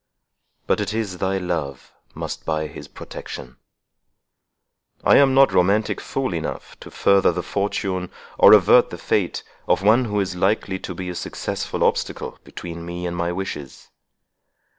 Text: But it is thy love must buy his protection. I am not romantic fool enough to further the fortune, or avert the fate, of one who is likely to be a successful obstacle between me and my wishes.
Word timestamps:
But 0.65 0.79
it 0.81 0.95
is 0.95 1.19
thy 1.19 1.37
love 1.37 1.93
must 2.15 2.43
buy 2.43 2.65
his 2.65 2.87
protection. 2.87 3.57
I 5.03 5.17
am 5.17 5.35
not 5.35 5.53
romantic 5.53 6.01
fool 6.01 6.33
enough 6.33 6.75
to 6.79 6.89
further 6.89 7.31
the 7.31 7.43
fortune, 7.43 8.09
or 8.39 8.51
avert 8.53 8.89
the 8.89 8.97
fate, 8.97 9.43
of 9.67 9.83
one 9.83 10.05
who 10.05 10.19
is 10.19 10.33
likely 10.35 10.79
to 10.79 10.95
be 10.95 11.09
a 11.09 11.13
successful 11.13 11.83
obstacle 11.83 12.39
between 12.43 12.83
me 12.83 13.05
and 13.05 13.15
my 13.15 13.31
wishes. 13.31 13.89